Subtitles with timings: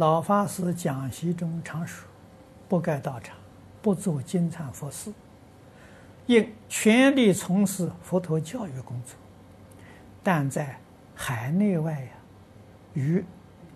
[0.00, 2.08] 老法师讲习中常说，
[2.70, 3.36] 不该道场，
[3.82, 5.12] 不做金灿佛寺，
[6.24, 9.14] 应全力从事佛陀教育工作。
[10.22, 10.80] 但在
[11.14, 12.08] 海内外呀，
[12.94, 13.22] 与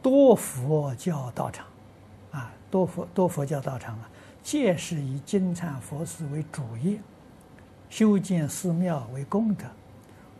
[0.00, 1.66] 多佛教道场，
[2.30, 4.08] 啊，多佛多佛教道场啊，
[4.42, 6.98] 皆是以金灿佛寺为主业，
[7.90, 9.66] 修建寺庙为功德。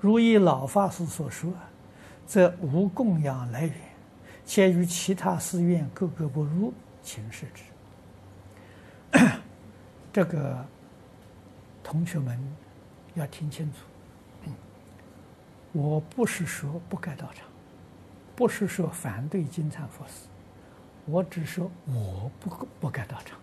[0.00, 1.52] 如依老法师所说，
[2.26, 3.93] 则无供养来源。
[4.46, 6.72] 且与其他寺院格格不入，
[7.02, 7.62] 请示之。
[10.12, 10.64] 这个
[11.82, 12.38] 同学们
[13.14, 14.50] 要听清楚，
[15.72, 17.46] 我不是说不该到场，
[18.36, 20.28] 不是说反对金蝉佛事，
[21.06, 23.38] 我只说我不不该到场，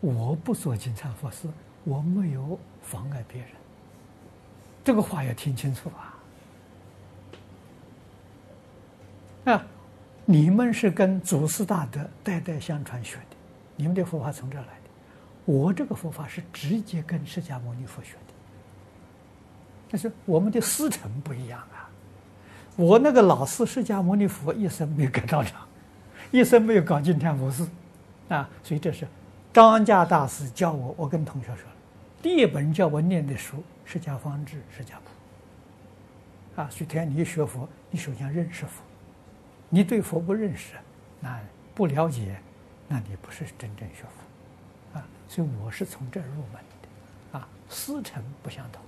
[0.00, 1.48] 我不做金蝉佛事，
[1.84, 3.50] 我没有妨碍别人。
[4.84, 5.90] 这个话要听清楚
[9.44, 9.52] 啊！
[9.52, 9.66] 啊。
[10.28, 13.36] 你们是跟祖师大德代代相传学的，
[13.76, 14.90] 你们的佛法从这儿来的。
[15.44, 18.34] 我这个佛法是直接跟释迦牟尼佛学的，
[19.88, 21.88] 但是我们的师承不一样啊。
[22.74, 25.64] 我那个老师释迦牟尼佛一生没有改道场，
[26.32, 27.68] 一生没有搞经天佛寺，
[28.28, 29.06] 啊，所以这是
[29.52, 30.92] 张家大师教我。
[30.98, 31.68] 我跟同学说，
[32.20, 38.82] 第一本叫我念的书《释迦方志》《释迦谱》，啊，所以天你学佛，你首先认识佛。
[39.68, 40.74] 你对佛不认识，
[41.20, 41.40] 那
[41.74, 42.40] 不了解，
[42.86, 48.80] 那你不是真正学佛，啊，所以我是从这儿入门的，啊，师承不相同，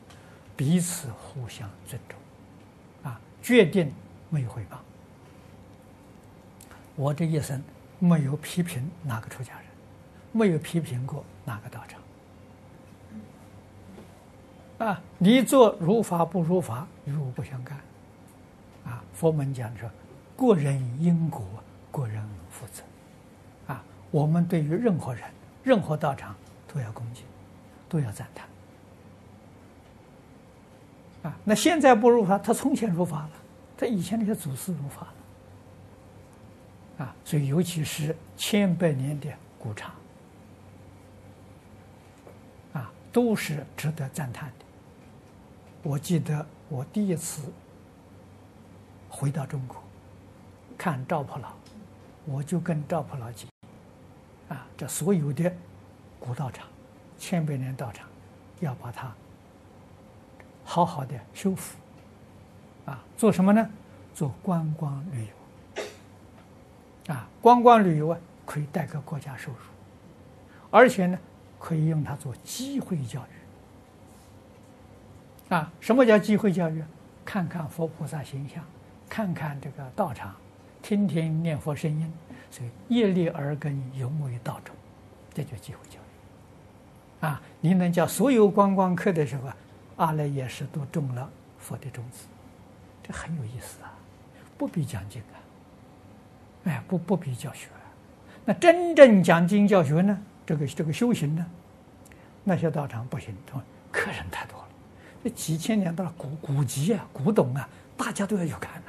[0.57, 2.17] 彼此互相尊重，
[3.11, 3.93] 啊，决定
[4.31, 4.81] 没有回报。
[6.95, 7.63] 我这一生
[7.99, 9.65] 没有批评哪个出家人，
[10.31, 11.81] 没有批评过哪个道
[14.79, 17.79] 场，啊，你做如法不如法，与我不相干，
[18.85, 19.91] 啊，佛门讲说。
[20.39, 21.45] 个人因果，
[21.91, 22.85] 个人负责。
[23.67, 25.25] 啊，我们对于任何人、
[25.65, 26.33] 任何道场
[26.73, 27.25] 都要恭敬，
[27.89, 28.49] 都要赞叹。
[31.25, 33.31] 啊，那现在不如法，他从前如法了，
[33.77, 35.09] 他以前那些祖师如法
[36.99, 37.05] 了。
[37.05, 39.93] 啊，所以尤其是千百年的古刹，
[42.75, 44.65] 啊，都是值得赞叹的。
[45.83, 47.43] 我记得我第一次
[49.09, 49.83] 回到中国。
[50.79, 51.49] 看赵普老，
[52.25, 53.51] 我就跟赵普老讲，
[54.49, 55.53] 啊，这所有的
[56.21, 56.69] 古道场、
[57.19, 58.09] 千百年道场，
[58.61, 59.13] 要把它
[60.65, 61.77] 好好的修复，
[62.87, 63.69] 啊，做什么呢？
[64.15, 69.59] 做观光旅游，啊，观光旅游啊，可以带给国家收入，
[70.71, 71.19] 而且呢，
[71.59, 73.21] 可以用它做机会教
[75.51, 76.85] 育，啊，什么叫机会教育？
[77.25, 78.65] 看看佛菩萨形象，
[79.09, 80.35] 看看这个道场。
[80.83, 82.13] 听听念佛声音，
[82.51, 84.75] 所以业力耳根永为道种，
[85.35, 87.27] 这就机会教育。
[87.27, 89.51] 啊，你能叫所有观光客的时候，
[89.97, 91.29] 阿赖耶识都种了
[91.59, 92.27] 佛的种子，
[93.03, 93.93] 这很有意思啊！
[94.57, 95.37] 不必讲经啊，
[96.65, 97.69] 哎，不不必教学。
[98.45, 100.19] 那真正讲经教学呢？
[100.47, 101.45] 这个这个修行呢？
[102.45, 103.35] 那些道场不行，
[103.91, 104.69] 客人太多了，
[105.25, 108.81] 这几千年的古古籍啊、古董啊，大家都要去看。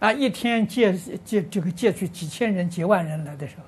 [0.00, 0.92] 啊，一天借
[1.24, 3.64] 借这个借去几千人、几万人来的时候，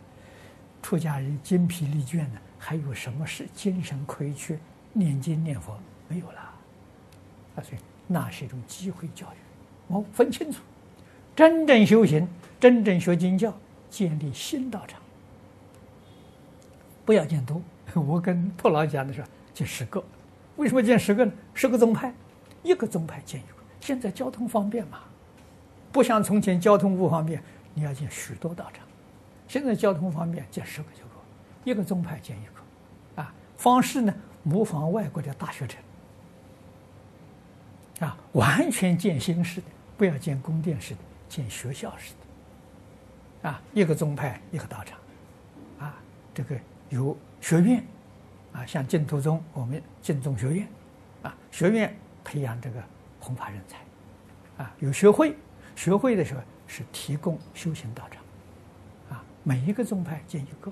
[0.80, 4.58] 出家人精疲力倦的，还有什么是精神可以去
[4.92, 5.76] 念经念佛？
[6.06, 6.38] 没有了。
[7.56, 9.38] 啊，所以那是一种机会教育，
[9.88, 10.62] 我分清楚，
[11.34, 12.28] 真正修行、
[12.60, 13.52] 真正学经教，
[13.90, 15.00] 建立新道场，
[17.04, 17.60] 不要建多。
[17.92, 20.00] 我跟普老讲的时候，建十个，
[20.54, 21.32] 为什么建十个呢？
[21.54, 22.14] 十个宗派，
[22.62, 23.54] 一个宗派建一个。
[23.80, 25.00] 现在交通方便嘛。
[25.92, 27.42] 不像从前交通不方便，
[27.74, 28.84] 你要建许多道场。
[29.48, 31.20] 现在交通方便，建十个就够，
[31.64, 34.14] 一个宗派建一个，啊，方式呢，
[34.44, 35.82] 模仿外国的大学城，
[37.98, 42.12] 啊，完全建新式的，不要建宫殿式的，建学校式
[43.42, 44.96] 的，啊，一个宗派一个道场，
[45.80, 45.96] 啊，
[46.32, 46.56] 这个
[46.90, 47.84] 有学院，
[48.52, 50.68] 啊，像净土宗我们净宗学院，
[51.22, 51.92] 啊，学院
[52.22, 52.80] 培养这个
[53.18, 55.34] 弘法人才，啊，有学会。
[55.80, 58.22] 学会的时候是提供修行道场，
[59.16, 60.70] 啊，每一个宗派建一个。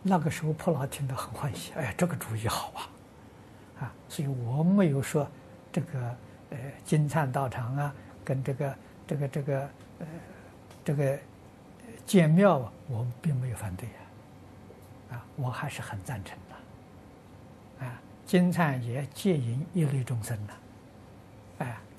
[0.00, 2.80] 那个时候普老听得很欢喜，哎呀，这个主意好啊，
[3.80, 5.28] 啊，所以我没有说
[5.72, 5.98] 这个
[6.50, 7.92] 呃金灿道场啊，
[8.24, 8.76] 跟这个
[9.08, 9.60] 这个这个
[9.98, 10.06] 呃
[10.84, 11.18] 这个
[12.06, 13.88] 建庙啊，我并没有反对
[15.10, 20.54] 啊，啊，我还是很赞成的，啊，金灿也戒引一类众生的。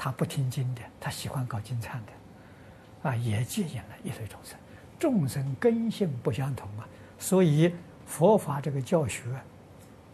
[0.08, 4.58] 他不听经的，他喜欢搞经忏的，啊，也戒引了一类众生。
[4.98, 6.88] 众生根性不相同啊，
[7.20, 7.76] 所以
[8.06, 9.24] 佛法这个教学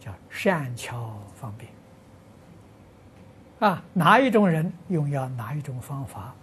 [0.00, 1.70] 叫善巧方便。
[3.60, 6.34] 啊，哪一种人用要哪一种方法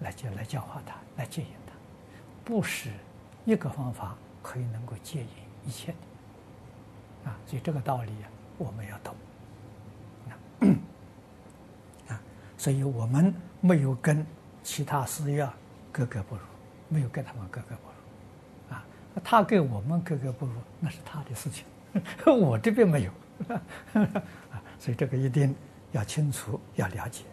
[0.00, 1.72] 来教来教化他，来接引他，
[2.44, 2.90] 不是
[3.44, 5.28] 一个方法可以能够接引
[5.66, 7.28] 一切的。
[7.28, 9.16] 啊，所以这个道理啊，我们要懂
[12.08, 12.22] 啊，
[12.64, 14.26] 所以我们没有跟
[14.62, 15.46] 其他寺院
[15.92, 16.40] 格格不入，
[16.88, 18.74] 没有跟他们格格不入。
[18.74, 18.82] 啊
[19.22, 21.66] 他跟我们格格不入，那是他的事情，
[22.24, 23.10] 我这边没有，
[24.00, 25.54] 啊，所以这个一定
[25.92, 27.24] 要清楚，要了解。